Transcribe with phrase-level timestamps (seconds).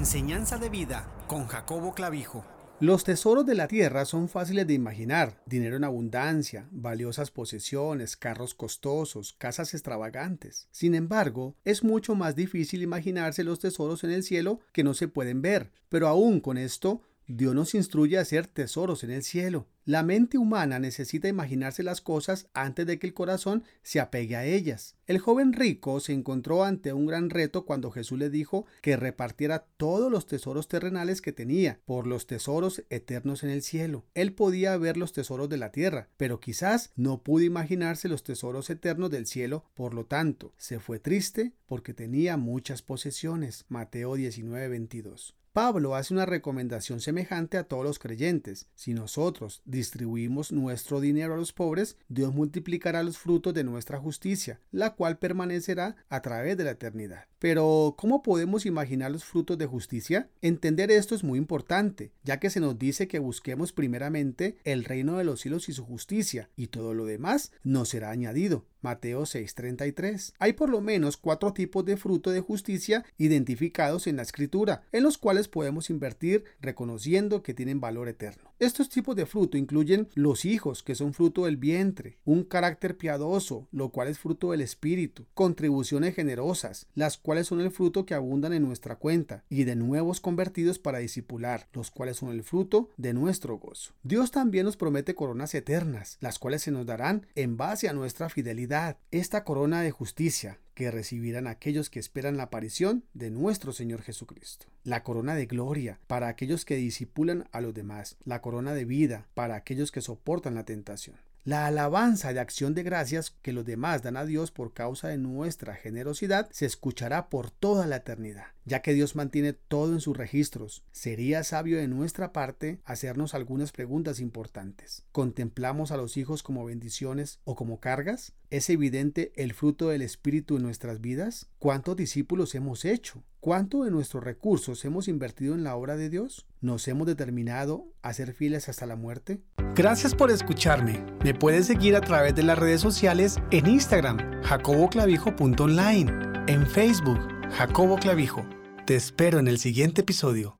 [0.00, 2.42] Enseñanza de vida con Jacobo Clavijo.
[2.80, 5.42] Los tesoros de la tierra son fáciles de imaginar.
[5.44, 10.68] Dinero en abundancia, valiosas posesiones, carros costosos, casas extravagantes.
[10.70, 15.06] Sin embargo, es mucho más difícil imaginarse los tesoros en el cielo que no se
[15.06, 15.70] pueden ver.
[15.90, 17.02] Pero aún con esto,
[17.32, 19.68] Dios nos instruye a hacer tesoros en el cielo.
[19.84, 24.44] La mente humana necesita imaginarse las cosas antes de que el corazón se apegue a
[24.44, 24.96] ellas.
[25.06, 29.66] El joven rico se encontró ante un gran reto cuando Jesús le dijo que repartiera
[29.76, 34.04] todos los tesoros terrenales que tenía por los tesoros eternos en el cielo.
[34.14, 38.70] Él podía ver los tesoros de la tierra, pero quizás no pudo imaginarse los tesoros
[38.70, 43.66] eternos del cielo, por lo tanto, se fue triste porque tenía muchas posesiones.
[43.68, 45.34] Mateo 19:22.
[45.52, 48.68] Pablo hace una recomendación semejante a todos los creyentes.
[48.76, 54.60] Si nosotros distribuimos nuestro dinero a los pobres, Dios multiplicará los frutos de nuestra justicia,
[54.70, 57.24] la cual permanecerá a través de la eternidad.
[57.40, 60.30] Pero, ¿cómo podemos imaginar los frutos de justicia?
[60.40, 65.18] Entender esto es muy importante, ya que se nos dice que busquemos primeramente el reino
[65.18, 68.66] de los cielos y su justicia, y todo lo demás nos será añadido.
[68.82, 70.34] Mateo 6:33.
[70.38, 75.02] Hay por lo menos cuatro tipos de fruto de justicia identificados en la escritura, en
[75.02, 78.50] los cuales podemos invertir reconociendo que tienen valor eterno.
[78.58, 83.68] Estos tipos de fruto incluyen los hijos, que son fruto del vientre, un carácter piadoso,
[83.72, 88.52] lo cual es fruto del espíritu, contribuciones generosas, las cuales son el fruto que abundan
[88.52, 93.14] en nuestra cuenta, y de nuevos convertidos para discipular, los cuales son el fruto de
[93.14, 93.94] nuestro gozo.
[94.02, 98.28] Dios también nos promete coronas eternas, las cuales se nos darán en base a nuestra
[98.28, 98.69] fidelidad.
[99.10, 104.66] Esta corona de justicia, que recibirán aquellos que esperan la aparición de nuestro Señor Jesucristo.
[104.84, 108.16] La corona de gloria para aquellos que disipulan a los demás.
[108.24, 111.16] La corona de vida para aquellos que soportan la tentación.
[111.50, 115.18] La alabanza de acción de gracias que los demás dan a Dios por causa de
[115.18, 120.16] nuestra generosidad se escuchará por toda la eternidad, ya que Dios mantiene todo en sus
[120.16, 120.84] registros.
[120.92, 125.02] Sería sabio de nuestra parte hacernos algunas preguntas importantes.
[125.10, 128.32] ¿Contemplamos a los hijos como bendiciones o como cargas?
[128.50, 131.48] ¿Es evidente el fruto del Espíritu en nuestras vidas?
[131.58, 133.24] ¿Cuántos discípulos hemos hecho?
[133.40, 136.46] ¿Cuánto de nuestros recursos hemos invertido en la obra de Dios?
[136.60, 139.40] ¿Nos hemos determinado a ser fieles hasta la muerte?
[139.74, 141.02] Gracias por escucharme.
[141.24, 146.12] Me puedes seguir a través de las redes sociales en Instagram, jacoboclavijo.online,
[146.48, 147.18] en Facebook,
[147.52, 148.44] Jacobo Clavijo.
[148.86, 150.59] Te espero en el siguiente episodio.